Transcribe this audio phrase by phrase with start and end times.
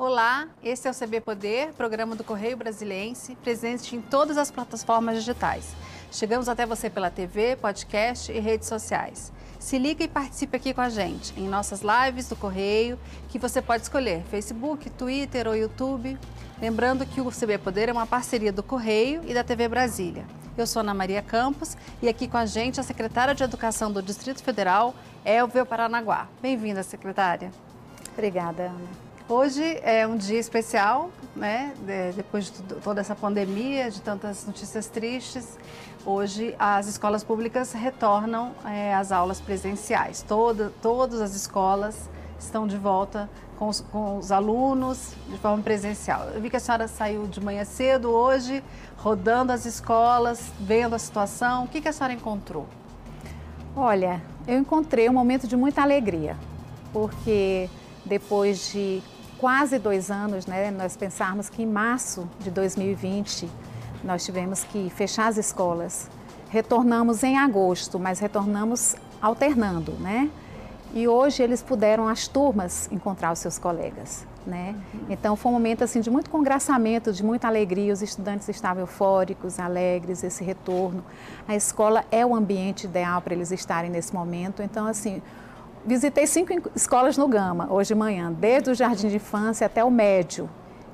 [0.00, 5.16] Olá, esse é o CB Poder, programa do Correio Brasiliense, presente em todas as plataformas
[5.16, 5.74] digitais.
[6.10, 9.30] Chegamos até você pela TV, podcast e redes sociais.
[9.58, 13.60] Se liga e participe aqui com a gente em nossas lives do Correio, que você
[13.60, 16.18] pode escolher Facebook, Twitter ou YouTube.
[16.62, 20.24] Lembrando que o CB Poder é uma parceria do Correio e da TV Brasília.
[20.56, 24.00] Eu sou Ana Maria Campos e aqui com a gente a secretária de Educação do
[24.00, 24.94] Distrito Federal,
[25.26, 26.26] Elvio Paranaguá.
[26.40, 27.50] Bem-vinda, secretária.
[28.14, 29.09] Obrigada, Ana.
[29.30, 31.72] Hoje é um dia especial, né?
[32.16, 35.56] depois de toda essa pandemia, de tantas notícias tristes.
[36.04, 40.20] Hoje as escolas públicas retornam é, às aulas presenciais.
[40.26, 46.24] Toda, todas as escolas estão de volta com os, com os, alunos de forma presencial.
[46.34, 48.64] Eu vi que a senhora saiu de manhã cedo hoje,
[48.96, 51.66] rodando as escolas, vendo a situação.
[51.66, 52.66] O que, que a senhora encontrou?
[53.76, 56.36] Olha, eu encontrei um momento de muita alegria,
[56.92, 57.70] porque
[58.04, 59.00] depois de
[59.40, 63.48] quase dois anos, né, nós pensarmos que em março de 2020
[64.04, 66.10] nós tivemos que fechar as escolas.
[66.50, 70.30] Retornamos em agosto, mas retornamos alternando, né?
[70.92, 74.74] E hoje eles puderam, as turmas, encontrar os seus colegas, né?
[75.08, 77.92] Então foi um momento assim de muito congraçamento, de muita alegria.
[77.92, 81.02] Os estudantes estavam eufóricos, alegres, esse retorno.
[81.46, 84.62] A escola é o ambiente ideal para eles estarem nesse momento.
[84.62, 85.22] Então, assim,
[85.84, 89.90] Visitei cinco escolas no Gama hoje de manhã, desde o jardim de infância até o
[89.90, 90.48] médio.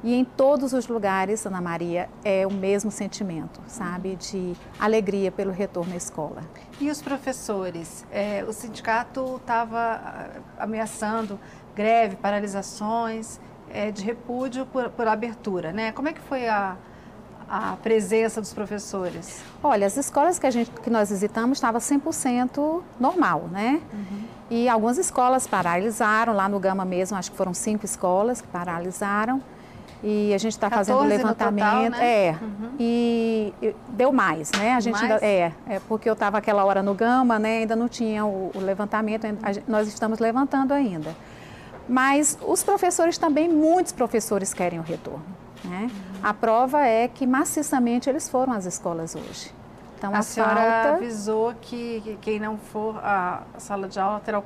[0.04, 4.14] E em todos os lugares, Ana Maria, é o mesmo sentimento, sabe?
[4.14, 6.42] De alegria pelo retorno à escola.
[6.80, 8.06] E os professores?
[8.12, 10.28] É, o sindicato estava ah,
[10.58, 11.40] ameaçando
[11.74, 15.90] greve, paralisações, é, de repúdio por, por abertura, né?
[15.90, 16.76] Como é que foi a,
[17.48, 19.42] a presença dos professores?
[19.62, 23.80] Olha, as escolas que, a gente, que nós visitamos estavam 100% normal, né?
[23.92, 24.24] Uhum.
[24.50, 29.42] E algumas escolas paralisaram, lá no Gama mesmo, acho que foram cinco escolas que paralisaram.
[30.02, 31.64] E a gente está fazendo levantamento.
[31.64, 32.26] Total, né?
[32.26, 32.38] É.
[32.40, 32.70] Uhum.
[32.78, 33.54] E,
[33.88, 34.74] deu mais, né?
[34.74, 35.10] A gente mais?
[35.10, 37.58] Ainda, é, é, porque eu estava aquela hora no Gama, né?
[37.58, 39.26] Ainda não tinha o, o levantamento,
[39.66, 41.16] nós estamos levantando ainda.
[41.88, 45.24] Mas os professores também, muitos professores querem o retorno.
[45.64, 45.90] Né?
[45.90, 46.05] Uhum.
[46.26, 49.54] A prova é que maciçamente eles foram às escolas hoje.
[49.96, 50.88] Então, a, a senhora falta...
[50.96, 54.44] avisou que, que, quem não for à sala de aula terá o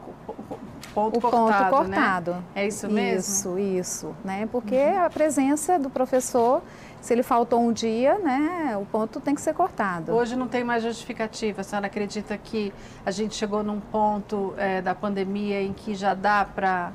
[0.92, 2.32] ponto o cortado, ponto cortado.
[2.32, 2.42] Né?
[2.54, 3.58] É isso mesmo?
[3.58, 4.16] Isso, isso.
[4.22, 4.46] Né?
[4.52, 5.04] Porque uhum.
[5.06, 6.60] a presença do professor,
[7.00, 10.12] se ele faltou um dia, né, o ponto tem que ser cortado.
[10.12, 11.62] Hoje não tem mais justificativa.
[11.62, 12.74] A senhora acredita que
[13.06, 16.92] a gente chegou num ponto é, da pandemia em que já dá para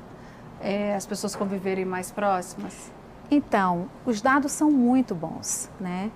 [0.60, 2.94] é, as pessoas conviverem mais próximas?
[3.30, 6.10] Então, os dados são muito bons, né?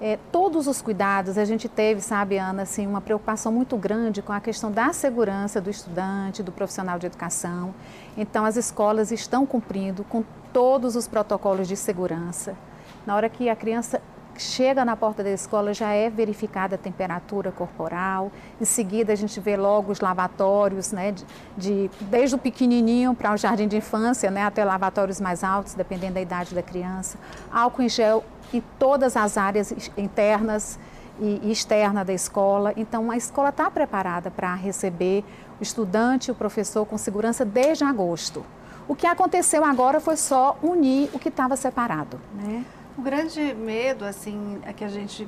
[0.00, 4.32] É, todos os cuidados, a gente teve, sabe, Ana, assim, uma preocupação muito grande com
[4.32, 7.74] a questão da segurança do estudante, do profissional de educação.
[8.16, 12.56] Então, as escolas estão cumprindo com todos os protocolos de segurança.
[13.06, 14.00] Na hora que a criança
[14.40, 18.32] chega na porta da escola já é verificada a temperatura corporal.
[18.60, 21.24] Em seguida a gente vê logo os lavatórios, né, de,
[21.56, 26.14] de desde o pequenininho para o jardim de infância, né, até lavatórios mais altos, dependendo
[26.14, 27.18] da idade da criança.
[27.52, 30.78] Álcool em gel em todas as áreas internas
[31.20, 32.72] e externa da escola.
[32.76, 35.22] Então a escola está preparada para receber
[35.60, 38.44] o estudante e o professor com segurança desde agosto.
[38.88, 42.64] O que aconteceu agora foi só unir o que estava separado, né?
[43.00, 45.26] O grande medo, assim, é que a gente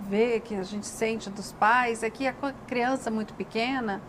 [0.00, 2.34] vê, que a gente sente dos pais, é que a
[2.66, 4.02] criança muito pequena,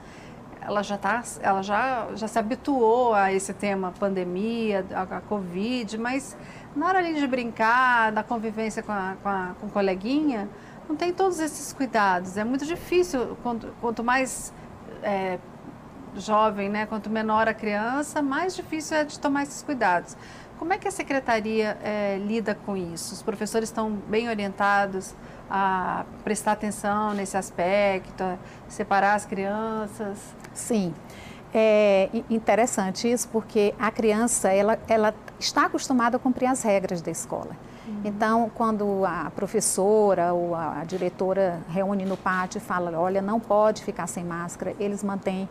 [0.60, 6.00] ela já tá, ela já, já se habituou a esse tema pandemia, a, a Covid,
[6.00, 6.36] mas
[6.76, 10.50] na hora de brincar, da convivência com, a, com, a, com coleguinha,
[10.90, 12.38] não tem todos esses cuidados.
[12.38, 14.52] É muito difícil, quanto, quanto mais
[15.04, 15.38] é,
[16.16, 20.18] jovem, né, quanto menor a criança, mais difícil é de tomar esses cuidados.
[20.58, 23.14] Como é que a secretaria é, lida com isso?
[23.14, 25.14] Os professores estão bem orientados
[25.50, 28.38] a prestar atenção nesse aspecto, a
[28.68, 30.18] separar as crianças?
[30.54, 30.94] Sim.
[31.54, 37.12] É interessante isso porque a criança ela, ela está acostumada a cumprir as regras da
[37.12, 37.56] escola.
[37.88, 38.02] Uhum.
[38.04, 43.40] Então, quando a professora ou a, a diretora reúne no pátio e fala, olha, não
[43.40, 45.48] pode ficar sem máscara, eles mantêm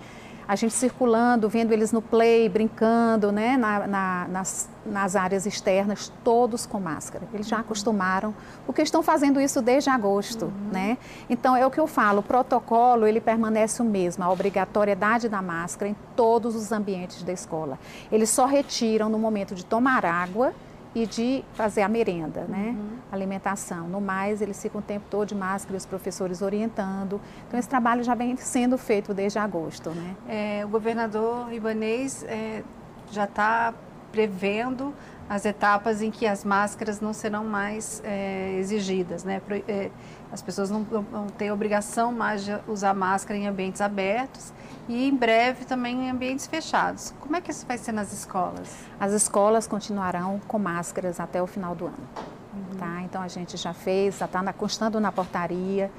[0.46, 6.12] a gente circulando, vendo eles no play, brincando, né, na, na, nas, nas áreas externas,
[6.22, 7.24] todos com máscara.
[7.32, 8.34] Eles já acostumaram,
[8.66, 10.70] porque estão fazendo isso desde agosto, uhum.
[10.72, 10.98] né?
[11.28, 15.40] Então, é o que eu falo, o protocolo, ele permanece o mesmo, a obrigatoriedade da
[15.40, 17.78] máscara em todos os ambientes da escola.
[18.12, 20.52] Eles só retiram no momento de tomar água
[20.94, 22.76] e de fazer a merenda, né?
[22.76, 22.98] Uhum.
[23.10, 23.88] Alimentação.
[23.88, 27.20] No mais, eles ficam o tempo todo de máscara, os professores orientando.
[27.48, 30.14] Então, esse trabalho já vem sendo feito desde agosto, né?
[30.28, 32.62] É, o governador Ibanês é,
[33.10, 33.74] já está
[34.14, 34.94] prevendo
[35.28, 39.42] as etapas em que as máscaras não serão mais é, exigidas, né?
[39.66, 39.90] É,
[40.30, 44.52] as pessoas não, não têm obrigação mais de usar máscara em ambientes abertos
[44.88, 47.12] e em breve também em ambientes fechados.
[47.18, 48.72] Como é que isso vai ser nas escolas?
[49.00, 52.08] As escolas continuarão com máscaras até o final do ano.
[52.54, 52.78] Uhum.
[52.78, 53.02] Tá?
[53.02, 55.90] Então a gente já fez, já está constando na portaria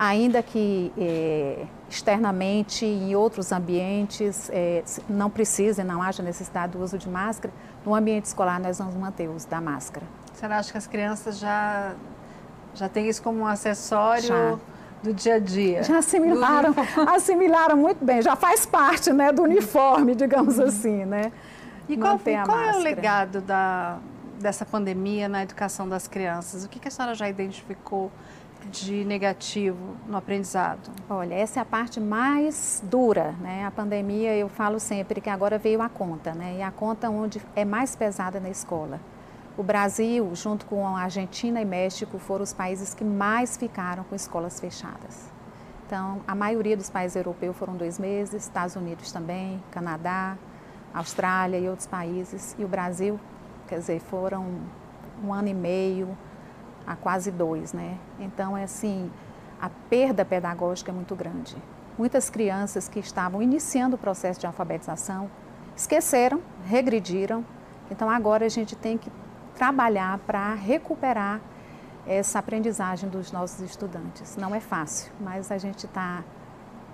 [0.00, 6.96] ainda que é, externamente em outros ambientes é, não precise, não haja necessidade do uso
[6.96, 7.52] de máscara,
[7.84, 10.06] no ambiente escolar nós vamos manter o uso da máscara.
[10.32, 11.92] Você acha que as crianças já,
[12.74, 14.58] já têm isso como um acessório já.
[15.02, 15.82] do dia a dia?
[15.82, 16.74] Já assimilaram,
[17.14, 20.64] assimilaram muito bem, já faz parte né, do uniforme, digamos uhum.
[20.64, 21.30] assim, né?
[21.86, 23.98] E qual, qual é o legado da,
[24.38, 26.64] dessa pandemia na educação das crianças?
[26.64, 28.10] O que, que a senhora já identificou
[28.70, 30.90] de negativo no aprendizado?
[31.08, 33.64] Olha, essa é a parte mais dura, né?
[33.64, 36.56] A pandemia, eu falo sempre que agora veio a conta, né?
[36.58, 39.00] E a conta onde é mais pesada na escola.
[39.56, 44.14] O Brasil, junto com a Argentina e México, foram os países que mais ficaram com
[44.14, 45.30] escolas fechadas.
[45.86, 50.38] Então, a maioria dos países europeus foram dois meses, Estados Unidos também, Canadá,
[50.94, 52.54] Austrália e outros países.
[52.58, 53.18] E o Brasil,
[53.66, 54.46] quer dizer, foram
[55.22, 56.16] um ano e meio,
[56.90, 57.96] há quase dois, né?
[58.18, 59.10] Então, é assim,
[59.60, 61.56] a perda pedagógica é muito grande.
[61.96, 65.30] Muitas crianças que estavam iniciando o processo de alfabetização
[65.76, 67.44] esqueceram, regrediram.
[67.90, 69.10] Então, agora a gente tem que
[69.54, 71.40] trabalhar para recuperar
[72.06, 74.36] essa aprendizagem dos nossos estudantes.
[74.36, 76.24] Não é fácil, mas a gente está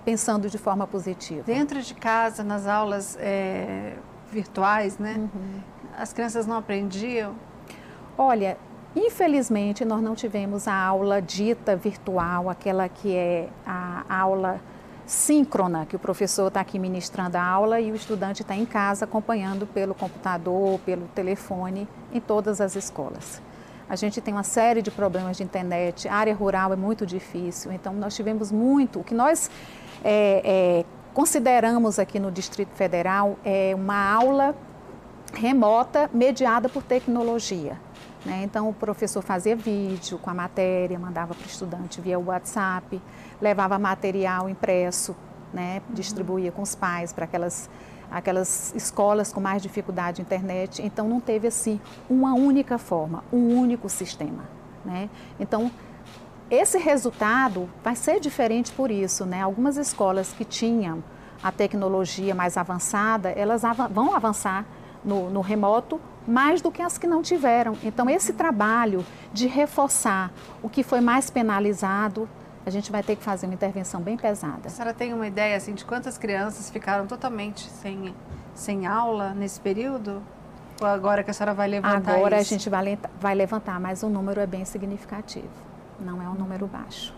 [0.05, 1.43] pensando de forma positiva.
[1.43, 3.95] Dentro de casa, nas aulas é,
[4.31, 5.15] virtuais, né?
[5.17, 5.61] Uhum.
[5.97, 7.35] As crianças não aprendiam?
[8.17, 8.57] Olha,
[8.95, 14.59] Infelizmente, nós não tivemos a aula dita virtual, aquela que é a aula
[15.05, 19.05] síncrona, que o professor está aqui ministrando a aula e o estudante está em casa
[19.05, 23.41] acompanhando pelo computador, pelo telefone, em todas as escolas.
[23.89, 27.71] A gente tem uma série de problemas de internet, a área rural é muito difícil,
[27.71, 28.99] então nós tivemos muito.
[28.99, 29.49] O que nós
[30.03, 34.53] é, é, consideramos aqui no Distrito Federal é uma aula
[35.33, 37.77] remota mediada por tecnologia.
[38.27, 38.43] Né?
[38.43, 43.01] Então, o professor fazia vídeo com a matéria, mandava para o estudante via WhatsApp,
[43.41, 45.15] levava material impresso,
[45.53, 45.81] né?
[45.87, 45.95] Uhum.
[45.95, 47.69] distribuía com os pais para aquelas,
[48.11, 50.81] aquelas escolas com mais dificuldade de internet.
[50.81, 51.79] Então, não teve assim
[52.09, 54.43] uma única forma, um único sistema.
[54.83, 55.09] Né?
[55.39, 55.71] Então,
[56.51, 59.25] esse resultado vai ser diferente por isso.
[59.25, 59.41] Né?
[59.41, 61.01] Algumas escolas que tinham
[61.41, 64.65] a tecnologia mais avançada, elas av vão avançar
[65.03, 67.77] no, no remoto mais do que as que não tiveram.
[67.83, 72.27] Então, esse trabalho de reforçar o que foi mais penalizado,
[72.65, 74.61] a gente vai ter que fazer uma intervenção bem pesada.
[74.65, 78.13] A senhora tem uma ideia assim, de quantas crianças ficaram totalmente sem,
[78.53, 80.21] sem aula nesse período?
[80.81, 82.53] Ou agora que a senhora vai levantar Agora isso?
[82.53, 85.47] a gente vai, vai levantar, mas o número é bem significativo,
[85.99, 87.15] não é um número baixo.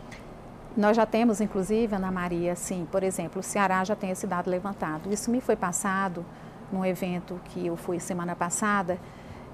[0.78, 4.50] Nós já temos, inclusive, Ana Maria, assim, por exemplo, o Ceará já tem esse dado
[4.50, 5.12] levantado.
[5.12, 6.24] Isso me foi passado
[6.71, 9.00] num evento que eu fui semana passada,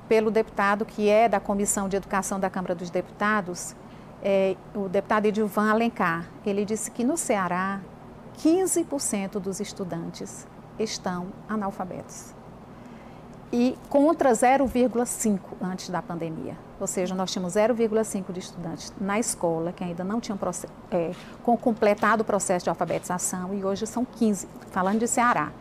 [0.07, 3.75] pelo deputado que é da Comissão de Educação da Câmara dos Deputados,
[4.23, 6.27] é, o deputado Edilvan Alencar.
[6.45, 7.79] Ele disse que no Ceará,
[8.39, 10.47] 15% dos estudantes
[10.79, 12.33] estão analfabetos.
[13.51, 16.57] E contra 0,5% antes da pandemia.
[16.79, 20.37] Ou seja, nós tínhamos 0,5% de estudantes na escola que ainda não tinham
[20.91, 21.11] é,
[21.41, 25.51] completado o processo de alfabetização e hoje são 15%, falando de Ceará.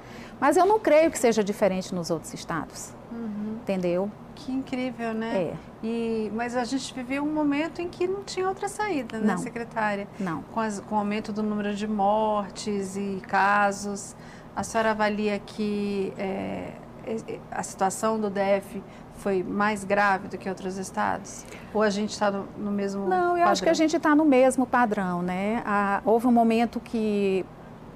[0.41, 2.93] Mas eu não creio que seja diferente nos outros estados.
[3.13, 3.59] Uhum.
[3.63, 4.11] Entendeu?
[4.35, 5.37] Que incrível, né?
[5.37, 5.57] É.
[5.83, 9.39] E, mas a gente viveu um momento em que não tinha outra saída, né, não.
[9.39, 10.09] secretária?
[10.19, 10.43] Não.
[10.43, 14.17] Com, as, com o aumento do número de mortes e casos,
[14.57, 16.73] a senhora avalia que é,
[17.51, 18.83] a situação do DF
[19.15, 21.45] foi mais grave do que outros estados?
[21.73, 23.49] Ou a gente está no, no, mesmo Não, eu padrão?
[23.49, 25.63] acho que a gente está no mesmo padrão, né?
[25.65, 27.45] Ah, houve um momento que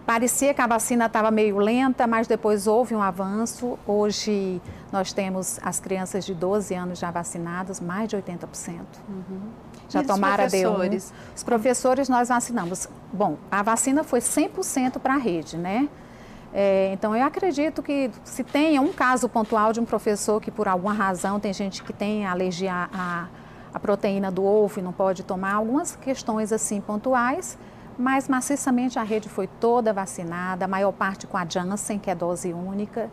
[0.08, 3.78] Parecia que a vacina estava meio lenta, mas depois houve um avanço.
[3.86, 4.58] Hoje
[4.90, 8.78] nós temos as crianças de 12 anos já vacinadas, mais de 80%.
[9.06, 9.40] Uhum.
[9.86, 11.12] Já e tomaram a D1.
[11.36, 12.88] Os professores nós vacinamos.
[13.12, 15.90] Bom, a vacina foi 100% para a rede, né?
[16.54, 20.68] É, então eu acredito que se tenha um caso pontual de um professor que por
[20.68, 23.26] alguma razão tem gente que tem alergia à,
[23.74, 27.58] à proteína do ovo e não pode tomar, algumas questões assim pontuais,
[27.98, 32.14] mas maciçamente a rede foi toda vacinada, a maior parte com a Janssen, que é
[32.14, 33.10] dose única.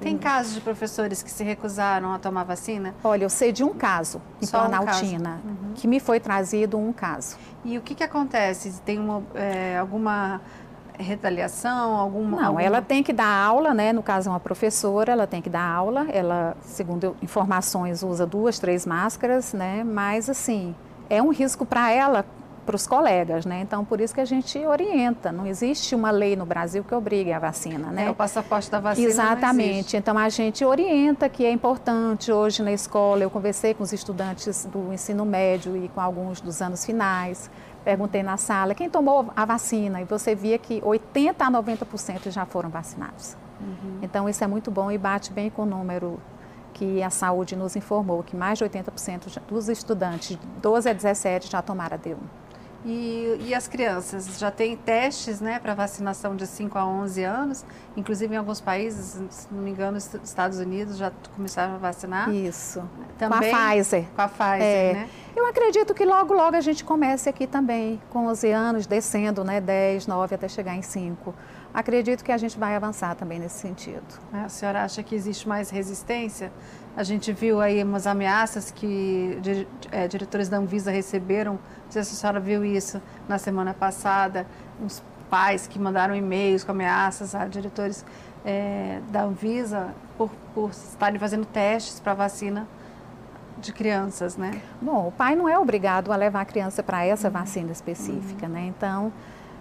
[0.00, 2.92] Tem casos de professores que se recusaram a tomar vacina?
[3.04, 5.74] Olha, eu sei de um caso em Só Planaltina, um uhum.
[5.74, 7.36] que me foi trazido um caso.
[7.64, 8.80] E o que, que acontece?
[8.84, 10.40] Tem uma, é, alguma
[10.98, 12.36] retaliação, alguma...
[12.36, 12.62] Não, alguma...
[12.62, 13.92] ela tem que dar aula, né?
[13.92, 16.06] No caso, é uma professora, ela tem que dar aula.
[16.10, 19.84] Ela, segundo informações, usa duas, três máscaras, né?
[19.84, 20.74] Mas, assim,
[21.08, 22.24] é um risco para ela,
[22.64, 23.60] para os colegas, né?
[23.60, 25.32] Então, por isso que a gente orienta.
[25.32, 28.06] Não existe uma lei no Brasil que obrigue a vacina, né?
[28.06, 29.96] É, o passaporte da vacina Exatamente.
[29.96, 32.30] Então, a gente orienta que é importante.
[32.30, 36.62] Hoje, na escola, eu conversei com os estudantes do ensino médio e com alguns dos
[36.62, 37.50] anos finais.
[37.84, 42.46] Perguntei na sala quem tomou a vacina e você via que 80 a 90% já
[42.46, 43.36] foram vacinados.
[43.60, 43.98] Uhum.
[44.02, 46.20] Então, isso é muito bom e bate bem com o número
[46.72, 51.50] que a saúde nos informou, que mais de 80% dos estudantes de 12 a 17
[51.50, 52.16] já tomaram a D1.
[52.84, 57.64] E, e, as crianças já têm testes né, para vacinação de 5 a 11 anos,
[57.96, 62.28] inclusive em alguns países, se não me engano, Estados Unidos já começaram a vacinar.
[62.34, 62.82] Isso.
[63.18, 64.04] Também, com a Pfizer.
[64.16, 65.08] Com a Pfizer, é, né?
[65.36, 69.60] Eu acredito que logo, logo a gente comece aqui também, com 11 anos, descendo, né,
[69.60, 71.32] 10, 9 até chegar em 5.
[71.74, 74.02] Acredito que a gente vai avançar também nesse sentido.
[74.32, 76.52] É, a senhora acha que existe mais resistência?
[76.94, 79.40] A gente viu aí umas ameaças que
[79.90, 81.58] é, diretores da Anvisa receberam
[81.92, 84.46] não sei se a senhora viu isso na semana passada,
[84.82, 88.04] uns pais que mandaram e-mails com ameaças a diretores
[88.44, 92.66] é, da Anvisa por, por estarem fazendo testes para vacina
[93.58, 94.60] de crianças, né?
[94.80, 97.34] Bom, o pai não é obrigado a levar a criança para essa uhum.
[97.34, 98.52] vacina específica, uhum.
[98.52, 98.66] né?
[98.66, 99.12] Então,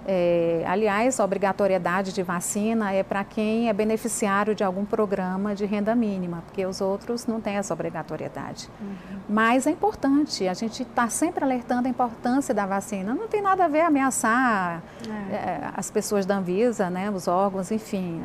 [0.07, 5.65] é, aliás, a obrigatoriedade de vacina é para quem é beneficiário de algum programa de
[5.65, 8.69] renda mínima, porque os outros não têm essa obrigatoriedade.
[8.79, 9.19] Uhum.
[9.29, 13.13] Mas é importante, a gente está sempre alertando a importância da vacina.
[13.13, 15.33] Não tem nada a ver ameaçar é.
[15.33, 18.23] É, as pessoas da Anvisa, né, os órgãos, enfim.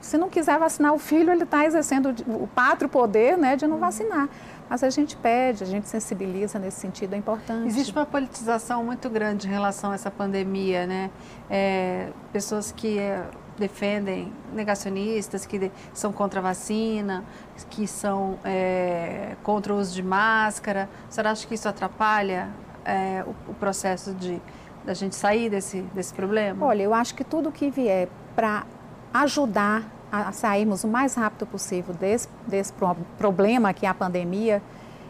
[0.00, 3.74] Se não quiser vacinar o filho, ele está exercendo o pátrio poder né, de não
[3.74, 3.80] uhum.
[3.80, 4.28] vacinar.
[4.68, 7.66] Mas a gente pede, a gente sensibiliza nesse sentido, é importante.
[7.66, 11.10] Existe uma politização muito grande em relação a essa pandemia, né?
[11.50, 13.26] É, pessoas que é,
[13.58, 17.24] defendem negacionistas, que de, são contra a vacina,
[17.68, 20.88] que são é, contra o uso de máscara.
[21.08, 22.48] Você acha que isso atrapalha
[22.84, 24.40] é, o, o, processo de
[24.84, 26.64] da gente sair desse, desse problema?
[26.64, 28.64] Olha, eu acho que tudo que vier para
[29.12, 32.72] ajudar a sairmos o mais rápido possível desse, desse
[33.16, 34.60] problema que é a pandemia,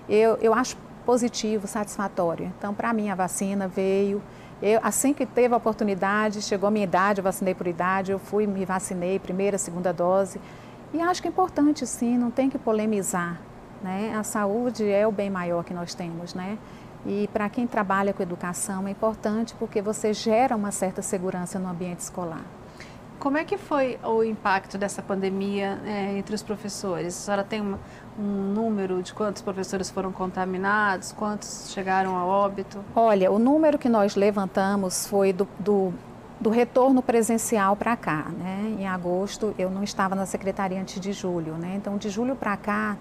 [0.08, 0.76] eu, eu acho
[1.06, 2.52] positivo, satisfatório.
[2.58, 4.22] Então, para mim, a vacina veio.
[4.60, 8.18] Eu, assim que teve a oportunidade, chegou a minha idade, eu vacinei por idade, eu
[8.18, 10.38] fui, me vacinei, primeira, segunda dose.
[10.92, 13.40] E acho que é importante, sim, não tem que polemizar.
[13.82, 14.14] Né?
[14.14, 16.58] A saúde é o bem maior que nós temos, né?
[17.06, 21.68] E para quem trabalha com educação é importante porque você gera uma certa segurança no
[21.68, 22.44] ambiente escolar.
[23.20, 27.08] Como é que foi o impacto dessa pandemia é, entre os professores?
[27.08, 27.78] A senhora tem uma,
[28.18, 32.82] um número de quantos professores foram contaminados, quantos chegaram a óbito?
[32.96, 35.92] Olha, o número que nós levantamos foi do, do,
[36.40, 38.24] do retorno presencial para cá.
[38.38, 38.76] Né?
[38.78, 41.52] Em agosto, eu não estava na secretaria antes de julho.
[41.58, 41.74] Né?
[41.76, 42.96] Então, de julho para cá,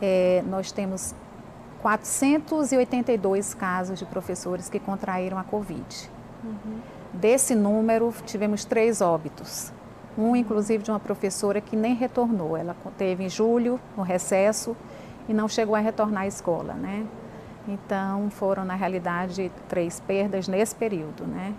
[0.00, 1.14] é, nós temos
[1.82, 6.10] 482 casos de professores que contraíram a Covid.
[6.42, 7.01] Uhum.
[7.12, 9.72] Desse número, tivemos três óbitos.
[10.16, 12.56] Um, inclusive, de uma professora que nem retornou.
[12.56, 14.76] Ela teve em julho, no recesso,
[15.28, 17.06] e não chegou a retornar à escola, né?
[17.68, 21.54] Então, foram, na realidade, três perdas nesse período, né?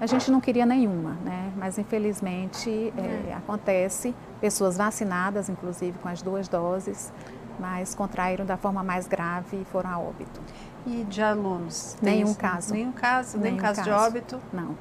[0.00, 1.52] A gente não queria nenhuma, né?
[1.56, 4.14] Mas, infelizmente, é, acontece.
[4.40, 7.12] Pessoas vacinadas, inclusive, com as duas doses,
[7.58, 10.40] mas contraíram da forma mais grave e foram a óbito.
[10.86, 11.96] E de alunos?
[12.02, 12.74] Nenhum caso.
[12.74, 13.38] Nenhum caso?
[13.38, 14.40] Nenhum, nenhum caso, caso de óbito?
[14.52, 14.76] Não.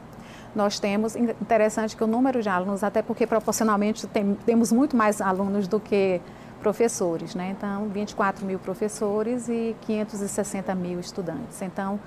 [0.54, 5.22] Nós temos, interessante que o número de alunos, até porque proporcionalmente tem, temos muito mais
[5.22, 6.20] alunos do que
[6.62, 7.56] professores, né?
[7.58, 11.62] Então, 24 mil professores e 560 mil estudantes.
[11.62, 12.00] Então,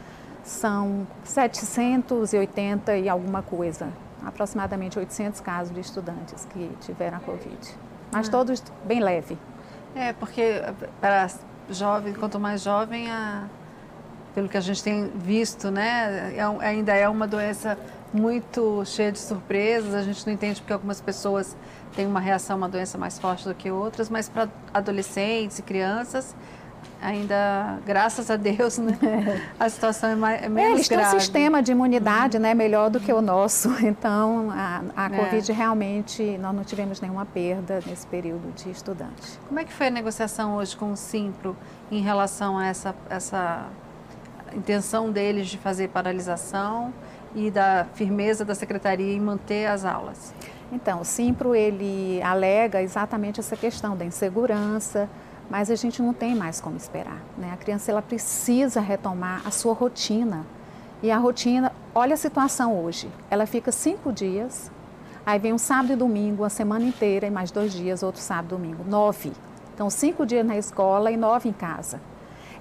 [0.42, 3.88] são 780 e alguma coisa,
[4.24, 7.58] aproximadamente 800 casos de estudantes que tiveram a Covid.
[8.12, 8.30] Mas ah.
[8.30, 9.38] todos bem leve.
[9.94, 10.62] É, porque
[11.00, 11.28] para
[11.70, 13.44] jovem, quanto mais jovem, a
[14.34, 17.78] pelo que a gente tem visto, né, é, ainda é uma doença
[18.12, 19.94] muito cheia de surpresas.
[19.94, 21.56] A gente não entende porque algumas pessoas
[21.94, 26.34] têm uma reação, uma doença mais forte do que outras, mas para adolescentes e crianças,
[27.00, 28.98] ainda, graças a Deus, né,
[29.58, 31.04] a situação é, mais, é menos é, eles grave.
[31.04, 33.72] têm um sistema de imunidade né, melhor do que o nosso.
[33.84, 35.08] Então, a, a é.
[35.10, 39.38] Covid realmente, nós não tivemos nenhuma perda nesse período de estudante.
[39.46, 41.56] Como é que foi a negociação hoje com o Simpro
[41.92, 43.68] em relação a essa, essa
[44.54, 46.92] intenção deles de fazer paralisação
[47.34, 50.32] e da firmeza da secretaria em manter as aulas?
[50.72, 55.08] Então, o Simpro ele alega exatamente essa questão da insegurança,
[55.48, 57.22] mas a gente não tem mais como esperar.
[57.36, 57.50] Né?
[57.52, 60.44] A criança ela precisa retomar a sua rotina.
[61.02, 63.08] E a rotina, olha a situação hoje.
[63.30, 64.70] Ela fica cinco dias,
[65.24, 68.54] aí vem um sábado e domingo, a semana inteira, e mais dois dias, outro sábado
[68.54, 68.84] e domingo.
[68.84, 69.32] Nove.
[69.74, 72.00] Então, cinco dias na escola e nove em casa.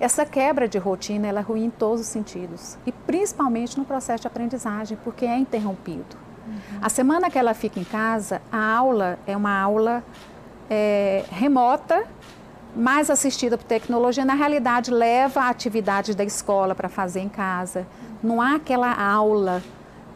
[0.04, 4.24] Essa quebra de rotina ela é ruim em todos os sentidos, e principalmente no processo
[4.24, 6.18] de aprendizagem, porque é interrompido.
[6.46, 6.80] Uhum.
[6.82, 10.04] A semana que ela fica em casa, a aula é uma aula
[10.70, 12.06] é, remota,
[12.76, 17.88] mais assistida por tecnologia, na realidade leva a atividade da escola para fazer em casa.
[18.22, 19.64] Não há aquela aula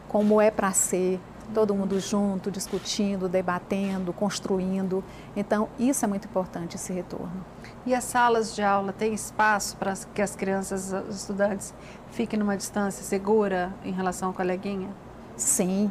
[0.06, 1.18] como é para ser,
[1.54, 5.02] todo mundo junto, discutindo, debatendo, construindo.
[5.34, 7.42] Então, isso é muito importante, esse retorno.
[7.88, 11.72] E as salas de aula têm espaço para que as crianças, os estudantes,
[12.10, 14.90] fiquem numa distância segura em relação ao coleguinha?
[15.38, 15.90] Sim.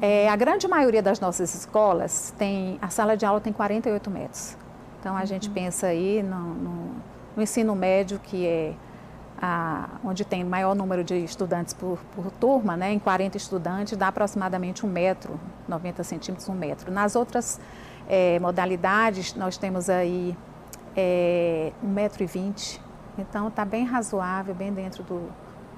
[0.00, 4.56] É, a grande maioria das nossas escolas tem, a sala de aula tem 48 metros.
[4.98, 5.26] Então, a uhum.
[5.26, 6.90] gente pensa aí no, no,
[7.36, 8.72] no ensino médio, que é
[9.36, 14.08] a, onde tem maior número de estudantes por, por, turma, né, em 40 estudantes, dá
[14.08, 16.90] aproximadamente um metro, 90 centímetros, um metro.
[16.90, 17.60] Nas outras
[18.08, 20.34] é, modalidades, nós temos aí
[20.96, 22.80] é, um metro e vinte.
[23.18, 25.28] Então, está bem razoável, bem dentro do,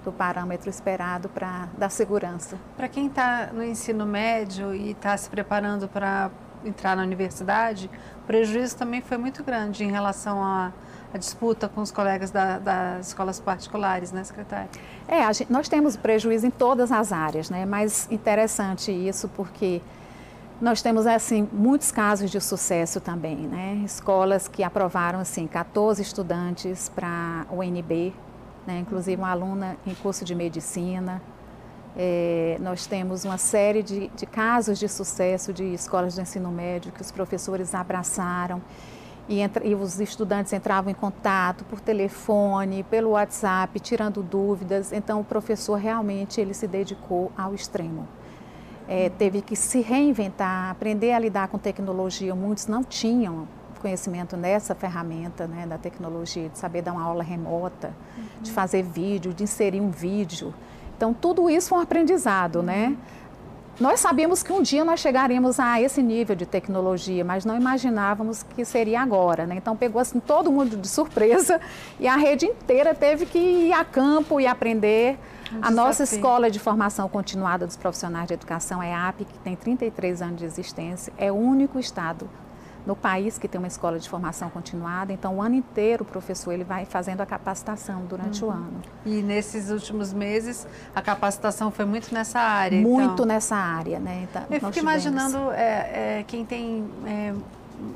[0.05, 2.59] do parâmetro esperado para dar segurança.
[2.77, 6.31] Para quem está no ensino médio e está se preparando para
[6.65, 7.91] entrar na universidade,
[8.23, 10.73] o prejuízo também foi muito grande em relação a
[11.17, 14.69] disputa com os colegas da, das escolas particulares, né, secretária?
[15.09, 17.65] É, gente, nós temos prejuízo em todas as áreas, né?
[17.65, 19.81] Mas interessante isso porque
[20.61, 23.83] nós temos assim muitos casos de sucesso também, né?
[23.85, 28.15] Escolas que aprovaram assim 14 estudantes para o UNB,
[28.67, 28.79] né?
[28.79, 31.21] Inclusive uma aluna em curso de medicina.
[31.95, 36.93] É, nós temos uma série de, de casos de sucesso de escolas de ensino médio
[36.93, 38.61] que os professores abraçaram
[39.29, 44.93] e, entra, e, os estudantes entravam em contato por telefone, pelo WhatsApp, tirando dúvidas.
[44.93, 48.07] Então, o professor realmente ele se dedicou ao extremo.
[48.89, 52.35] É, teve que se reinventar, aprender a lidar com tecnologia.
[52.35, 53.49] Muitos não tinham
[53.81, 58.43] conhecimento nessa ferramenta né, da tecnologia, de saber dar uma aula remota, uhum.
[58.43, 60.55] de fazer vídeo, de inserir um vídeo.
[60.97, 62.87] Então, tudo isso foi um aprendizado, né?
[62.87, 62.91] uhum.
[62.91, 62.97] né?
[63.79, 68.43] Nós sabíamos que um dia nós chegaríamos a esse nível de tecnologia, mas não imaginávamos
[68.43, 69.47] que seria agora.
[69.47, 69.57] Né?
[69.57, 71.61] Então pegou assim todo mundo de surpresa
[72.01, 75.19] e a rede inteira teve que ir a campo e aprender.
[75.63, 79.57] A nossa escola de formação continuada dos profissionais de educação é a AP, que tem
[79.57, 82.29] 33 anos de existência, é o único estado
[82.87, 86.53] no país que tem uma escola de formação continuada, então o ano inteiro o professor
[86.53, 88.51] ele vai fazendo a capacitação durante uhum.
[88.51, 88.83] o ano.
[89.05, 92.81] E nesses últimos meses a capacitação foi muito nessa área?
[92.81, 93.27] Muito então.
[93.27, 94.29] nessa área, né?
[94.31, 97.35] Então, Eu fico imaginando é, é, quem tem é,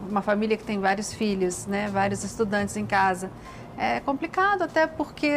[0.08, 1.88] uma família que tem vários filhos, né?
[1.88, 3.30] Vários estudantes em casa.
[3.82, 5.32] É complicado até porque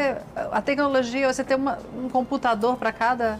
[0.52, 3.40] a tecnologia, você tem uma, um computador para cada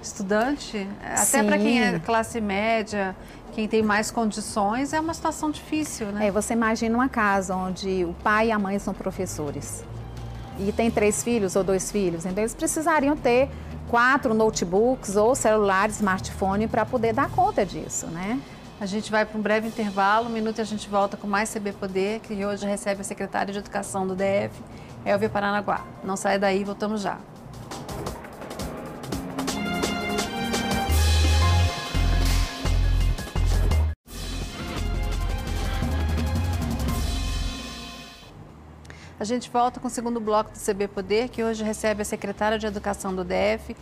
[0.00, 3.16] estudante, até para quem é classe média,
[3.52, 6.28] quem tem mais condições, é uma situação difícil, né?
[6.28, 9.82] É, você imagina uma casa onde o pai e a mãe são professores
[10.60, 13.50] e tem três filhos ou dois filhos, então eles precisariam ter
[13.88, 18.40] quatro notebooks ou celulares, smartphone para poder dar conta disso, né?
[18.78, 21.50] A gente vai para um breve intervalo, um minuto e a gente volta com mais
[21.50, 24.52] CB Poder, que hoje recebe a secretária de Educação do DF,
[25.02, 25.82] Elvia Paranaguá.
[26.04, 27.18] Não saia daí, voltamos já.
[39.18, 42.58] A gente volta com o segundo bloco do CB Poder, que hoje recebe a secretária
[42.58, 43.74] de Educação do DF,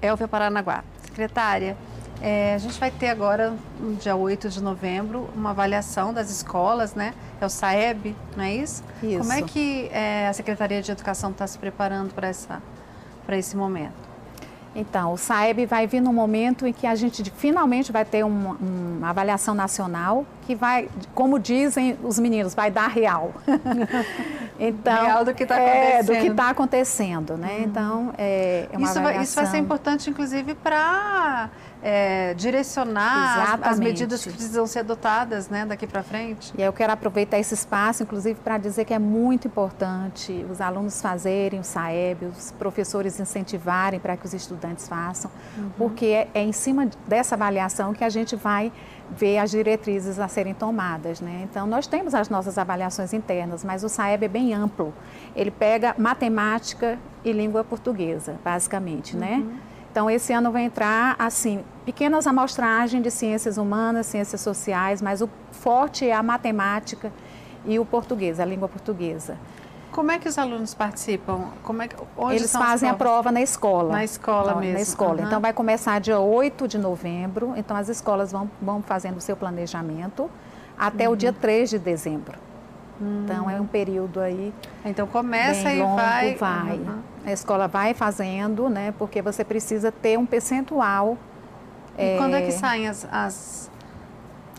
[0.00, 0.82] Elvia Paranaguá.
[1.04, 1.76] Secretária,
[2.22, 6.94] é, a gente vai ter agora, no dia 8 de novembro, uma avaliação das escolas,
[6.94, 7.14] né?
[7.40, 8.84] É o SAEB, não é isso?
[9.02, 9.18] Isso.
[9.18, 14.12] Como é que é, a Secretaria de Educação está se preparando para esse momento?
[14.74, 18.56] Então, o SAEB vai vir no momento em que a gente finalmente vai ter uma,
[18.56, 23.34] uma avaliação nacional que vai, como dizem os meninos, vai dar real.
[24.58, 25.92] então, real do que está acontecendo.
[25.92, 27.56] É, do que está acontecendo, né?
[27.58, 27.64] Uhum.
[27.64, 29.02] Então, é, é uma isso avaliação...
[29.02, 31.50] Vai, isso vai ser importante, inclusive, para
[31.82, 36.52] é, direcionar as, as, medidas que precisam ser adotadas né, daqui para frente.
[36.56, 41.02] E eu quero aproveitar esse espaço, inclusive, para dizer que é muito importante os alunos
[41.02, 45.70] fazerem o SAEB, os professores incentivarem para que os estudantes façam, uhum.
[45.76, 48.72] porque é, é, em cima dessa avaliação que a gente vai
[49.10, 51.20] ver as diretrizes a serem tomadas.
[51.20, 51.46] Né?
[51.50, 54.94] Então, nós temos as nossas avaliações internas, mas o SAEB é bem amplo.
[55.34, 59.34] Ele pega matemática e língua portuguesa, basicamente, né?
[59.34, 59.44] uhum.
[59.46, 59.71] né?
[59.92, 65.28] Então, esse ano vai entrar, assim, pequenas amostragens de ciências humanas, ciências sociais, mas o
[65.50, 67.12] forte é a matemática
[67.66, 69.36] e o português, a língua portuguesa.
[69.90, 71.50] como é que os alunos participam?
[71.62, 71.96] Como é que,
[72.30, 73.92] Eles fazem a prova na escola.
[73.92, 74.74] Na escola Não, mesmo.
[74.76, 75.20] Na escola.
[75.20, 75.26] Uhum.
[75.26, 77.52] Então vai começar dia 8 de novembro.
[77.54, 80.30] Então as escolas vão, vão fazendo o seu planejamento
[80.78, 81.12] até uhum.
[81.12, 82.38] o dia 3 de dezembro.
[83.00, 83.22] Uhum.
[83.24, 84.52] Então é um período aí.
[84.84, 86.34] Então começa bem e longo, vai.
[86.34, 86.80] vai.
[87.24, 88.92] A escola vai fazendo, né?
[88.98, 91.16] Porque você precisa ter um percentual.
[91.96, 92.16] E é...
[92.16, 93.70] quando é que saem as, as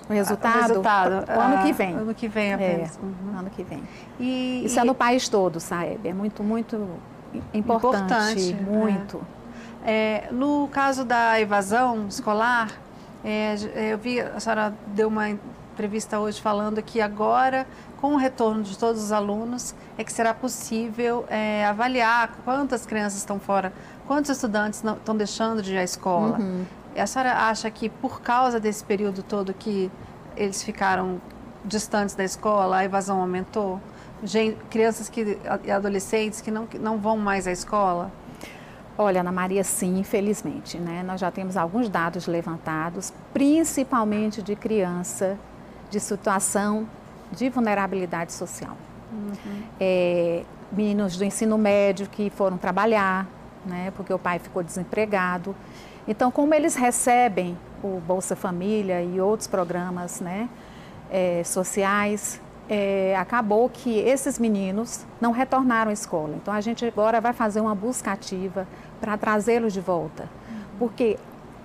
[0.10, 1.30] o resultado, o resultado.
[1.30, 1.93] O ano que vem.
[1.93, 2.98] Ano que vem apenas.
[2.98, 3.39] É, uhum.
[3.39, 3.84] Ano que vem.
[4.19, 4.84] E, Isso é e...
[4.84, 6.08] é no país todo, Saeb.
[6.08, 6.88] É muito, muito
[7.54, 8.50] importante.
[8.50, 9.26] importante muito.
[9.39, 9.43] É.
[9.86, 12.69] É, no caso da evasão escolar,
[13.24, 13.56] é,
[13.91, 15.30] eu vi, a senhora deu uma
[15.74, 17.68] entrevista hoje falando que agora,
[18.00, 23.20] com o retorno de todos os alunos, é que será possível é, avaliar quantas crianças
[23.20, 23.74] estão fora,
[24.08, 26.38] quantos estudantes não, estão deixando de ir à escola.
[26.40, 26.66] Uhum.
[26.96, 29.92] A senhora acha que por causa desse período todo que
[30.38, 31.20] eles ficaram
[31.66, 33.82] distantes da escola, a evasão aumentou?
[34.24, 38.12] Gente, crianças que, e adolescentes que não, não vão mais à escola?
[38.96, 40.78] Olha, Ana Maria, sim, infelizmente.
[40.78, 41.02] Né?
[41.04, 45.38] Nós já temos alguns dados levantados, principalmente de criança
[45.94, 46.88] de situação
[47.32, 48.76] de vulnerabilidade social.
[49.12, 49.64] Uhum.
[49.80, 53.28] É, meninos do ensino médio que foram trabalhar,
[53.64, 55.56] né, porque o pai ficou desempregado.
[56.08, 60.50] Então, como eles recebem o Bolsa Família e outros programas né,
[61.12, 66.36] é, sociais, é, acabou que esses meninos não retornaram à escola.
[66.36, 68.68] Então, a gente agora vai fazer uma busca ativa
[69.00, 70.28] para trazê-los de volta.
[70.80, 71.20] Porque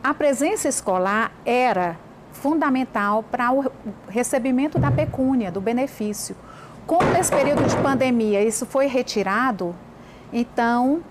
[0.05, 1.97] a presença escolar era
[2.39, 3.71] fundamental para o
[4.09, 6.37] recebimento da pecúnia, do benefício.
[6.87, 9.75] Como nesse período de pandemia isso foi retirado,
[10.33, 11.03] então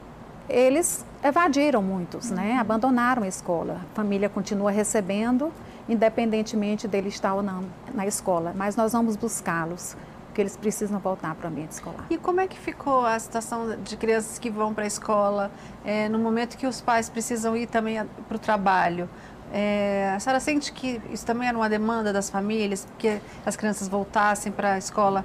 [0.49, 2.53] eles evadiram muitos, né?
[2.53, 2.59] Uhum.
[2.59, 3.81] abandonaram a escola.
[3.91, 5.51] A família continua recebendo,
[5.87, 9.95] independentemente dele estar ou não na escola, mas nós vamos buscá-los,
[10.27, 12.05] porque eles precisam voltar para o ambiente escolar.
[12.09, 15.51] E como é que ficou a situação de crianças que vão para a escola
[15.83, 19.09] é, no momento que os pais precisam ir também para o trabalho?
[19.53, 23.87] É, a senhora sente que isso também era uma demanda das famílias, porque as crianças
[23.87, 25.23] voltassem para a escola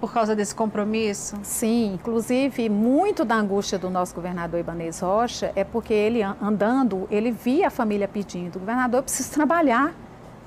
[0.00, 1.36] por causa desse compromisso?
[1.42, 7.30] Sim, inclusive muito da angústia do nosso governador Ibanez Rocha é porque ele andando, ele
[7.30, 9.94] via a família pedindo, governador, eu preciso trabalhar.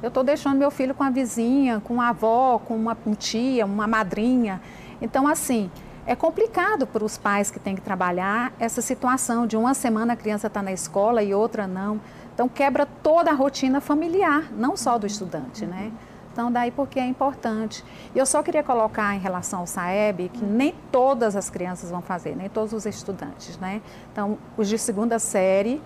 [0.01, 3.87] Eu estou deixando meu filho com a vizinha, com a avó, com uma tia, uma
[3.87, 4.61] madrinha.
[5.01, 5.71] Então, assim,
[6.05, 10.15] é complicado para os pais que têm que trabalhar essa situação de uma semana a
[10.15, 11.99] criança está na escola e outra não.
[12.37, 15.91] Então, quebra toda a rotina familiar, não só do estudante, né?
[16.31, 17.83] Então, daí porque é importante.
[18.13, 21.99] E eu só queria colocar em relação ao SAEB que nem todas as crianças vão
[21.99, 23.81] fazer, nem todos os estudantes, né?
[24.11, 25.81] Então, os de segunda série,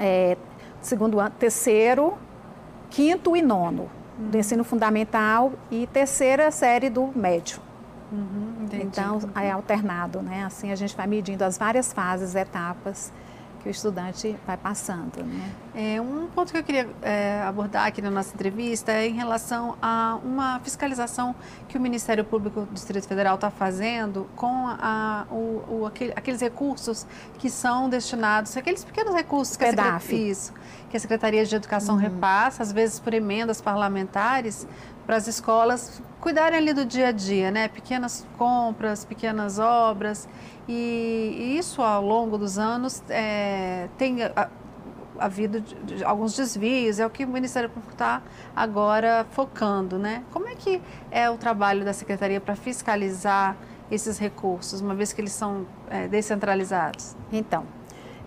[0.00, 0.36] é,
[0.80, 2.18] segundo ano, terceiro,
[2.90, 4.30] quinto e nono uhum.
[4.30, 7.60] do ensino fundamental e terceira série do médio.
[8.10, 10.42] Uhum, então, é alternado, né?
[10.44, 13.12] Assim a gente vai medindo as várias fases, etapas
[13.66, 15.24] que o estudante vai passando.
[15.24, 15.50] Né?
[15.74, 19.76] É, um ponto que eu queria é, abordar aqui na nossa entrevista é em relação
[19.82, 21.34] a uma fiscalização
[21.68, 26.40] que o Ministério Público do Distrito Federal está fazendo com a, o, o, aquele, aqueles
[26.40, 27.06] recursos
[27.38, 30.54] que são destinados, aqueles pequenos recursos que a, isso,
[30.88, 32.00] que a Secretaria de Educação uhum.
[32.00, 34.66] repassa, às vezes por emendas parlamentares,
[35.06, 37.68] para as escolas cuidarem ali do dia a dia, né?
[37.68, 40.28] Pequenas compras, pequenas obras.
[40.68, 44.18] E, e isso ao longo dos anos é, tem
[45.18, 48.22] havido de, de, alguns desvios, é o que o Ministério Público está
[48.54, 50.24] agora focando, né?
[50.32, 53.56] Como é que é o trabalho da Secretaria para fiscalizar
[53.90, 57.16] esses recursos, uma vez que eles são é, descentralizados?
[57.32, 57.64] Então,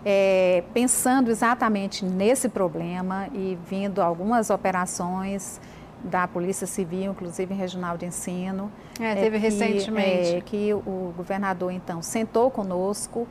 [0.04, 5.60] é, pensando exatamente nesse problema e vindo algumas operações
[6.02, 8.70] da Polícia Civil, inclusive regional de ensino.
[8.98, 10.36] É, teve é que, recentemente.
[10.36, 13.26] É, que o governador, então, sentou conosco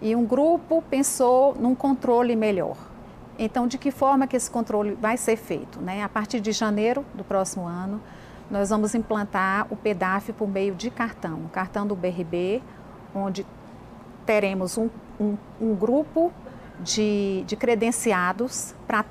[0.00, 2.76] e um grupo pensou num controle melhor.
[3.38, 5.80] Então, de que forma que esse controle vai ser feito?
[5.80, 6.02] Né?
[6.02, 8.00] A partir de janeiro do próximo ano,
[8.50, 12.62] nós vamos implantar o PEDAF por meio de cartão, o cartão do BRB,
[13.14, 13.46] onde
[14.26, 16.32] teremos um, um, um grupo
[16.80, 19.04] de, de credenciados para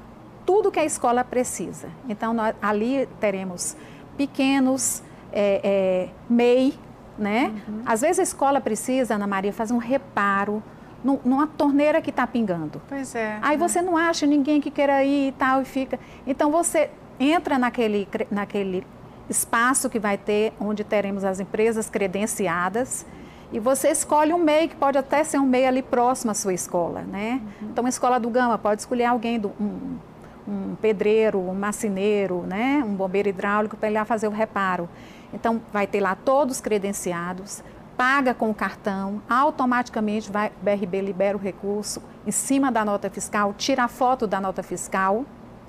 [0.52, 1.88] tudo que a escola precisa.
[2.10, 3.78] Então, nós, ali teremos
[4.18, 6.78] pequenos é, é, MEI,
[7.18, 7.54] né?
[7.66, 7.84] Uhum.
[7.86, 10.62] Às vezes a escola precisa, Ana Maria, fazer um reparo
[11.06, 12.82] numa torneira que está pingando.
[12.90, 13.40] Pois é.
[13.42, 13.66] Aí né?
[13.66, 15.98] você não acha ninguém que queira ir e tal, e fica.
[16.28, 18.86] Então você entra naquele, naquele
[19.30, 23.06] espaço que vai ter, onde teremos as empresas credenciadas,
[23.54, 26.54] e você escolhe um MEI, que pode até ser um MEI ali próximo à sua
[26.54, 27.42] escola, né?
[27.62, 27.70] Uhum.
[27.70, 29.50] Então, a escola do Gama pode escolher alguém do.
[29.58, 30.11] Um,
[30.52, 34.90] um pedreiro, um marceneiro, né, um bombeiro hidráulico para ir lá fazer o reparo.
[35.34, 37.64] Então, vai ter lá todos credenciados,
[37.96, 43.10] paga com o cartão, automaticamente vai, o BRB libera o recurso em cima da nota
[43.10, 45.26] fiscal, tira a foto da nota fiscal.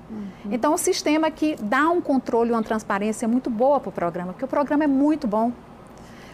[0.09, 0.51] Uhum.
[0.51, 4.45] Então, o sistema que dá um controle, uma transparência muito boa para o programa, porque
[4.45, 5.51] o programa é muito bom.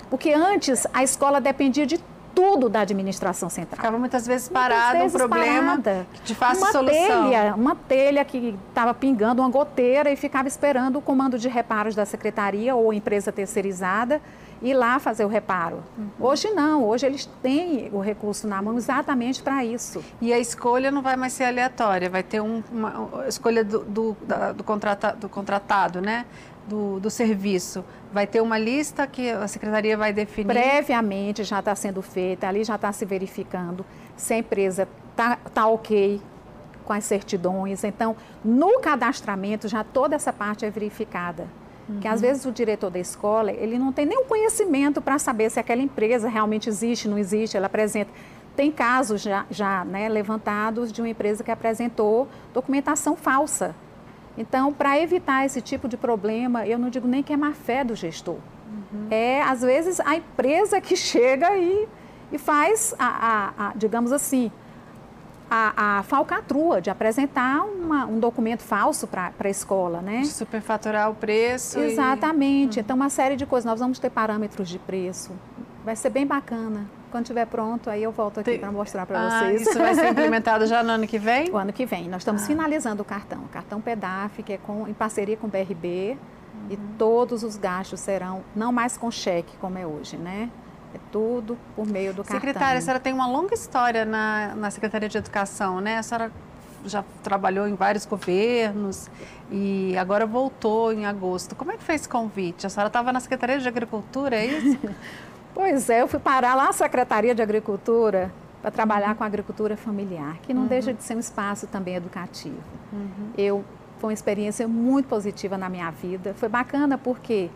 [0.09, 1.99] Porque antes a escola dependia de
[2.33, 3.77] tudo da administração central.
[3.77, 6.07] Ficava muitas vezes parado um problema parada.
[6.23, 7.29] de fácil uma solução.
[7.29, 11.95] Telha, uma telha que estava pingando uma goteira e ficava esperando o comando de reparos
[11.95, 14.21] da secretaria ou empresa terceirizada
[14.61, 15.83] ir lá fazer o reparo.
[15.97, 16.09] Uhum.
[16.19, 20.03] Hoje não, hoje eles têm o recurso na mão exatamente para isso.
[20.21, 24.17] E a escolha não vai mais ser aleatória, vai ter um, uma escolha do, do,
[24.21, 26.25] da, do, contrata, do contratado, né?
[26.69, 27.83] Do, do, serviço.
[28.13, 30.53] Vai ter uma lista que a secretaria vai definir?
[30.53, 33.83] Previamente já está sendo feita, ali já está se verificando
[34.15, 36.21] se a empresa está tá ok
[36.85, 37.83] com as certidões.
[37.83, 41.47] Então, no cadastramento já toda essa parte é verificada.
[41.87, 41.99] Uhum.
[41.99, 45.59] Que às vezes o diretor da escola, ele não tem nenhum conhecimento para saber se
[45.59, 48.11] aquela empresa realmente existe, não existe, ela apresenta.
[48.55, 53.75] Tem casos já, já né, levantados de uma empresa que apresentou documentação falsa.
[54.39, 57.83] Então, para evitar esse tipo de problema, eu não digo nem que é má fé
[57.83, 58.35] do gestor.
[58.35, 59.07] Uhum.
[59.11, 61.85] É, às vezes, a empresa que chega e,
[62.31, 64.49] e faz, a, a, a digamos assim,
[65.51, 70.21] a, a falcatrua de apresentar uma, um documento falso para a escola, né?
[70.21, 71.77] De superfaturar o preço.
[71.77, 72.77] Exatamente.
[72.77, 72.79] E...
[72.79, 73.69] Então, uma série de coisas.
[73.69, 75.33] Nós vamos ter parâmetros de preço.
[75.83, 76.85] Vai ser bem bacana.
[77.11, 78.59] Quando estiver pronto, aí eu volto aqui Tem...
[78.59, 79.61] para mostrar para ah, vocês.
[79.61, 81.49] Isso vai ser implementado já no ano que vem?
[81.49, 82.07] O ano que vem.
[82.07, 82.45] Nós estamos ah.
[82.45, 83.39] finalizando o cartão.
[83.39, 86.17] O cartão PEDAF, que é com, em parceria com o BRB.
[86.53, 86.67] Uhum.
[86.69, 90.49] E todos os gastos serão, não mais com cheque, como é hoje, né?
[90.93, 92.39] É tudo por meio do cartão.
[92.39, 95.97] Secretária, a senhora tem uma longa história na, na Secretaria de Educação, né?
[95.99, 96.31] A senhora
[96.85, 99.09] já trabalhou em vários governos
[99.51, 101.55] e agora voltou em agosto.
[101.55, 102.65] Como é que fez esse convite?
[102.65, 104.79] A senhora estava na Secretaria de Agricultura, é isso?
[105.53, 108.31] pois é, eu fui parar lá na Secretaria de Agricultura
[108.61, 110.67] para trabalhar com a agricultura familiar, que não uhum.
[110.67, 112.57] deixa de ser um espaço também educativo.
[112.91, 113.31] Uhum.
[113.37, 113.63] Eu
[113.99, 116.33] foi uma experiência muito positiva na minha vida.
[116.33, 117.49] Foi bacana porque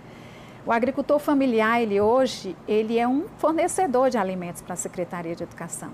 [0.66, 5.44] o agricultor familiar, ele hoje, ele é um fornecedor de alimentos para a Secretaria de
[5.44, 5.90] Educação.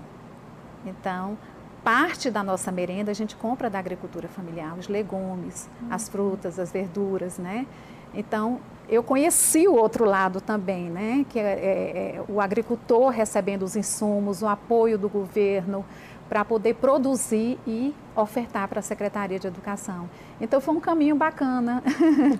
[0.84, 1.38] Então,
[1.84, 5.88] parte da nossa merenda a gente compra da agricultura familiar, os legumes, uhum.
[5.90, 7.66] as frutas, as verduras, né?
[8.12, 8.60] Então,
[8.90, 11.24] eu conheci o outro lado também, né?
[11.28, 15.84] Que é, é, é o agricultor recebendo os insumos, o apoio do governo,
[16.28, 20.08] para poder produzir e ofertar para a Secretaria de Educação.
[20.40, 21.82] Então foi um caminho bacana.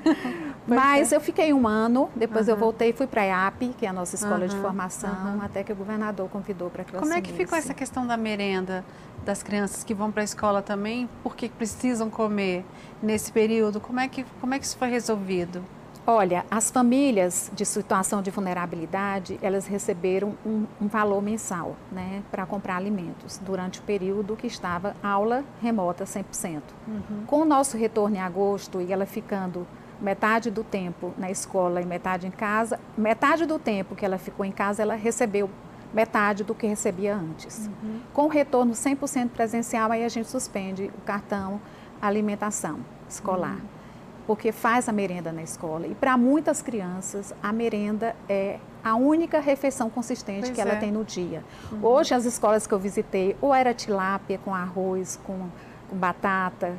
[0.67, 1.17] Mas é.
[1.17, 2.55] eu fiquei um ano, depois uhum.
[2.55, 4.47] eu voltei e fui para a EAP, que é a nossa escola uhum.
[4.47, 5.43] de formação, uhum.
[5.43, 7.33] até que o governador convidou para que eu Como assumisse.
[7.33, 8.85] é que ficou essa questão da merenda
[9.25, 11.09] das crianças que vão para a escola também?
[11.23, 12.65] Porque precisam comer
[13.03, 13.81] nesse período?
[13.81, 15.65] Como é que, como é que isso foi resolvido?
[16.12, 22.44] Olha, as famílias de situação de vulnerabilidade, elas receberam um, um valor mensal, né, para
[22.44, 26.62] comprar alimentos durante o período que estava aula remota 100%.
[26.88, 27.03] Uhum.
[27.29, 29.64] Com o nosso retorno em agosto e ela ficando
[30.01, 34.44] metade do tempo na escola e metade em casa, metade do tempo que ela ficou
[34.44, 35.49] em casa, ela recebeu
[35.94, 37.68] metade do que recebia antes.
[37.68, 38.01] Uhum.
[38.12, 41.61] Com o retorno 100% presencial, aí a gente suspende o cartão
[42.03, 43.55] alimentação escolar.
[43.55, 43.80] Uhum
[44.26, 45.87] porque faz a merenda na escola.
[45.87, 50.76] E para muitas crianças, a merenda é a única refeição consistente pois que ela é.
[50.76, 51.42] tem no dia.
[51.70, 51.85] Uhum.
[51.85, 55.48] Hoje, as escolas que eu visitei, ou era tilápia com arroz, com,
[55.88, 56.74] com batata,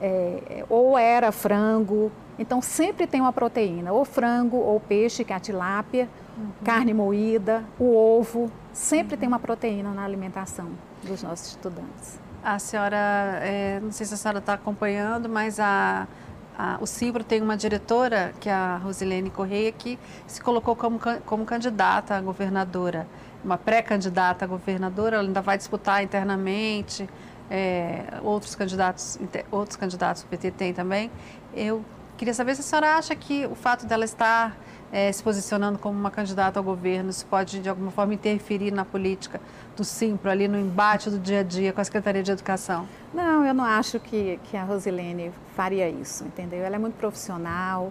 [0.00, 2.10] é, ou era frango.
[2.38, 6.50] Então, sempre tem uma proteína, ou frango, ou peixe, que é a tilápia, uhum.
[6.64, 8.50] carne moída, o ovo.
[8.72, 9.20] Sempre uhum.
[9.20, 10.70] tem uma proteína na alimentação
[11.02, 12.18] dos nossos estudantes.
[12.42, 12.96] A senhora,
[13.42, 16.08] é, não sei se a senhora está acompanhando, mas a
[16.56, 20.98] a, o Cibro tem uma diretora, que é a Rosilene Correia, que se colocou como,
[21.24, 23.06] como candidata a governadora,
[23.44, 27.08] uma pré-candidata a governadora, ela ainda vai disputar internamente,
[27.50, 29.18] é, outros candidatos,
[29.50, 31.10] outros candidatos o PT tem também.
[31.54, 31.84] Eu
[32.16, 34.56] queria saber se a senhora acha que o fato dela estar
[34.92, 38.84] é, se posicionando como uma candidata ao governo, isso pode de alguma forma interferir na
[38.84, 39.40] política
[39.74, 42.86] do Simpro, ali no embate do dia a dia com a Secretaria de Educação?
[43.14, 46.62] Não, eu não acho que, que a Rosilene faria isso, entendeu?
[46.62, 47.90] Ela é muito profissional,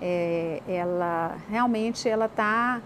[0.00, 2.82] é, ela realmente ela está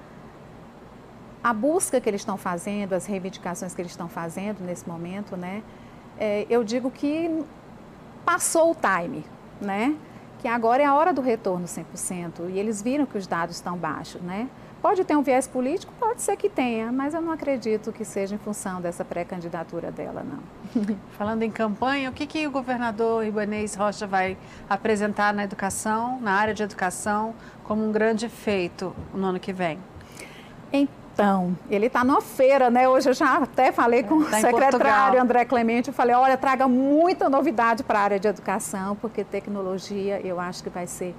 [1.42, 5.62] a busca que eles estão fazendo, as reivindicações que eles estão fazendo nesse momento, né?
[6.16, 7.44] É, eu digo que
[8.24, 9.24] passou o time,
[9.60, 9.96] né?
[10.38, 13.76] Que agora é a hora do retorno 100%, e eles viram que os dados estão
[13.76, 14.48] baixos, né?
[14.80, 15.92] Pode ter um viés político?
[15.98, 20.22] Pode ser que tenha, mas eu não acredito que seja em função dessa pré-candidatura dela,
[20.22, 20.96] não.
[21.18, 24.38] Falando em campanha, o que, que o governador Ibanez Rocha vai
[24.70, 29.80] apresentar na educação, na área de educação, como um grande feito no ano que vem?
[31.18, 32.88] Então, ele está numa feira, né?
[32.88, 36.68] Hoje eu já até falei com tá o secretário André Clemente, eu falei, olha, traga
[36.68, 41.16] muita novidade para a área de educação, porque tecnologia eu acho que vai ser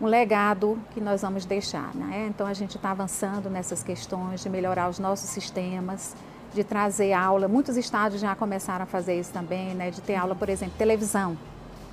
[0.00, 1.94] um legado que nós vamos deixar.
[1.94, 2.26] Né?
[2.28, 6.16] Então a gente está avançando nessas questões de melhorar os nossos sistemas,
[6.52, 7.46] de trazer aula.
[7.46, 9.92] Muitos estados já começaram a fazer isso também, né?
[9.92, 11.38] de ter aula, por exemplo, televisão.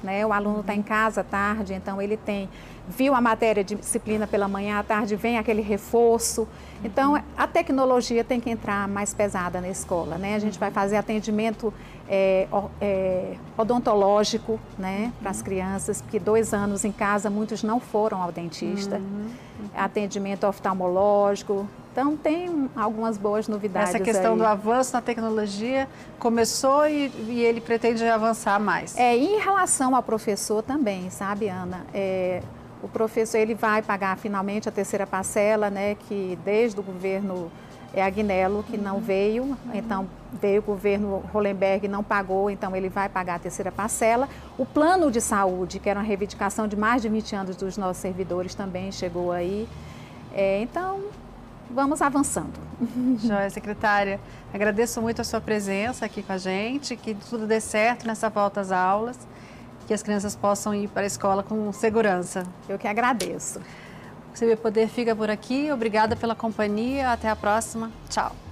[0.03, 0.25] Né?
[0.25, 2.49] O aluno está em casa à tarde, então ele tem,
[2.87, 6.47] viu a matéria de disciplina pela manhã, à tarde vem aquele reforço.
[6.83, 10.17] Então a tecnologia tem que entrar mais pesada na escola.
[10.17, 10.35] Né?
[10.35, 11.73] A gente vai fazer atendimento
[12.07, 12.47] é,
[12.79, 18.31] é, odontológico né, para as crianças, porque dois anos em casa muitos não foram ao
[18.31, 18.97] dentista.
[18.97, 19.27] Uhum.
[19.75, 23.89] Atendimento oftalmológico, então, tem algumas boas novidades.
[23.89, 24.37] Essa questão aí.
[24.37, 28.95] do avanço na tecnologia começou e, e, ele pretende avançar mais.
[28.95, 31.87] É, em relação ao professor também, sabe, Ana?
[31.91, 32.43] É,
[32.83, 37.51] o professor ele vai pagar finalmente a terceira parcela, né, que desde o governo
[37.91, 39.01] é Agnello que não uhum.
[39.01, 39.57] veio, uhum.
[39.73, 40.07] então
[40.39, 44.29] veio o governo Hollenberg não pagou, então ele vai pagar a terceira parcela.
[44.55, 47.97] O plano de saúde, que era uma reivindicação de mais de 20 anos dos nossos
[47.97, 49.67] servidores, também chegou aí.
[50.31, 51.05] É, então,
[51.69, 52.59] vamos avançando.
[53.19, 54.19] Joia, secretária.
[54.53, 58.61] Agradeço muito a sua presença aqui com a gente, que tudo dê certo nessa volta
[58.61, 59.17] às aulas,
[59.87, 62.45] que as crianças possam ir para a escola com segurança.
[62.67, 63.59] Eu que agradeço.
[64.33, 65.71] O CB Poder fica por aqui.
[65.71, 67.11] Obrigada pela companhia.
[67.11, 67.91] Até a próxima.
[68.09, 68.46] Tchau.